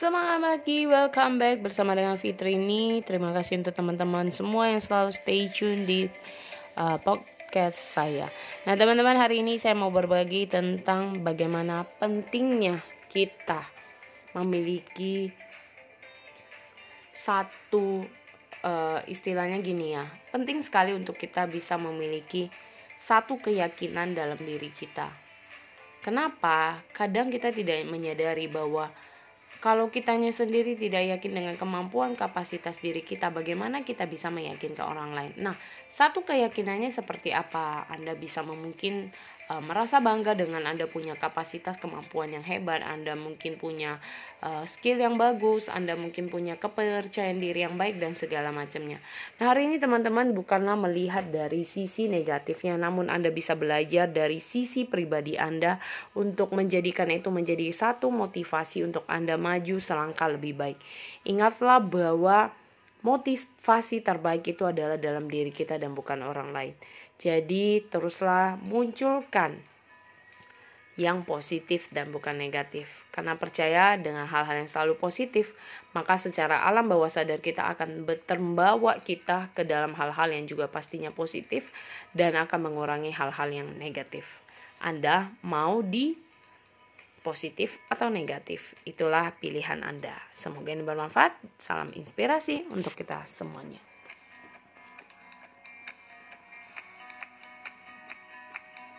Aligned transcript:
Semangat 0.00 0.40
pagi, 0.40 0.88
welcome 0.88 1.36
back 1.36 1.60
bersama 1.60 1.92
dengan 1.92 2.16
Fitri 2.16 2.56
ini. 2.56 3.04
Terima 3.04 3.36
kasih 3.36 3.60
untuk 3.60 3.76
teman-teman 3.76 4.32
semua 4.32 4.72
yang 4.72 4.80
selalu 4.80 5.12
stay 5.12 5.44
tune 5.44 5.84
di 5.84 6.08
uh, 6.80 6.96
podcast 7.04 7.76
saya. 7.76 8.24
Nah, 8.64 8.80
teman-teman, 8.80 9.12
hari 9.20 9.44
ini 9.44 9.60
saya 9.60 9.76
mau 9.76 9.92
berbagi 9.92 10.48
tentang 10.48 11.20
bagaimana 11.20 11.84
pentingnya 12.00 12.80
kita 13.12 13.60
memiliki 14.40 15.28
satu 17.12 18.00
uh, 18.64 19.04
istilahnya 19.04 19.60
gini 19.60 20.00
ya. 20.00 20.08
Penting 20.32 20.64
sekali 20.64 20.96
untuk 20.96 21.20
kita 21.20 21.44
bisa 21.44 21.76
memiliki 21.76 22.48
satu 22.96 23.36
keyakinan 23.36 24.16
dalam 24.16 24.40
diri 24.40 24.72
kita. 24.72 25.12
Kenapa? 26.00 26.80
Kadang 26.96 27.28
kita 27.28 27.52
tidak 27.52 27.84
menyadari 27.84 28.48
bahwa 28.48 28.88
kalau 29.58 29.90
kitanya 29.90 30.30
sendiri 30.30 30.78
tidak 30.78 31.18
yakin 31.18 31.32
dengan 31.34 31.54
kemampuan 31.58 32.14
kapasitas 32.14 32.78
diri 32.78 33.02
kita, 33.02 33.34
bagaimana 33.34 33.82
kita 33.82 34.06
bisa 34.06 34.30
meyakinkan 34.30 34.86
orang 34.86 35.10
lain? 35.10 35.32
Nah, 35.42 35.58
satu 35.90 36.22
keyakinannya 36.22 36.94
seperti 36.94 37.34
apa? 37.34 37.90
Anda 37.90 38.14
bisa 38.14 38.46
memungkin 38.46 39.10
uh, 39.50 39.58
merasa 39.58 39.98
bangga 39.98 40.38
dengan 40.38 40.62
Anda 40.62 40.86
punya 40.86 41.18
kapasitas 41.18 41.76
kemampuan 41.82 42.30
yang 42.30 42.46
hebat, 42.46 42.86
Anda 42.86 43.18
mungkin 43.18 43.58
punya 43.58 43.98
uh, 44.46 44.62
skill 44.62 45.02
yang 45.02 45.18
bagus, 45.18 45.66
Anda 45.66 45.98
mungkin 45.98 46.30
punya 46.30 46.54
kepercayaan 46.54 47.42
diri 47.42 47.66
yang 47.66 47.74
baik 47.74 47.98
dan 47.98 48.14
segala 48.14 48.54
macamnya. 48.54 49.02
Nah, 49.42 49.50
hari 49.50 49.66
ini 49.66 49.82
teman-teman 49.82 50.30
bukanlah 50.30 50.78
melihat 50.78 51.26
dari 51.28 51.66
sisi 51.66 52.06
negatifnya, 52.06 52.78
namun 52.78 53.10
Anda 53.10 53.34
bisa 53.34 53.58
belajar 53.58 54.06
dari 54.06 54.38
sisi 54.38 54.86
pribadi 54.86 55.34
Anda 55.34 55.82
untuk 56.14 56.54
menjadikan 56.54 57.10
itu 57.10 57.34
menjadi 57.34 57.66
satu 57.74 58.14
motivasi 58.14 58.86
untuk 58.86 59.02
Anda 59.10 59.34
maju 59.34 59.82
selangkah 59.82 60.30
lebih 60.30 60.54
baik. 60.54 60.78
Ingatlah 61.26 61.82
bahwa 61.82 62.54
motivasi 63.00 64.04
terbaik 64.04 64.44
itu 64.44 64.68
adalah 64.68 65.00
dalam 65.00 65.26
diri 65.26 65.52
kita 65.52 65.80
dan 65.80 65.96
bukan 65.96 66.20
orang 66.24 66.52
lain. 66.52 66.74
Jadi 67.20 67.84
teruslah 67.88 68.56
munculkan 68.64 69.60
yang 71.00 71.24
positif 71.24 71.88
dan 71.88 72.12
bukan 72.12 72.36
negatif. 72.36 73.08
Karena 73.08 73.32
percaya 73.40 73.96
dengan 73.96 74.28
hal-hal 74.28 74.60
yang 74.60 74.68
selalu 74.68 75.00
positif, 75.00 75.56
maka 75.96 76.20
secara 76.20 76.60
alam 76.68 76.92
bawah 76.92 77.08
sadar 77.08 77.40
kita 77.40 77.72
akan 77.72 78.04
terbawa 78.28 79.00
kita 79.00 79.48
ke 79.56 79.64
dalam 79.64 79.96
hal-hal 79.96 80.28
yang 80.28 80.44
juga 80.44 80.68
pastinya 80.68 81.08
positif 81.08 81.72
dan 82.12 82.36
akan 82.36 82.68
mengurangi 82.68 83.16
hal-hal 83.16 83.48
yang 83.48 83.68
negatif. 83.80 84.44
Anda 84.80 85.32
mau 85.40 85.80
di 85.80 86.29
positif 87.20 87.78
atau 87.92 88.08
negatif. 88.08 88.74
Itulah 88.88 89.36
pilihan 89.36 89.84
Anda. 89.84 90.16
Semoga 90.32 90.72
ini 90.72 90.84
bermanfaat. 90.84 91.60
Salam 91.60 91.92
inspirasi 91.92 92.68
untuk 92.72 92.96
kita 92.96 93.24
semuanya. 93.28 93.78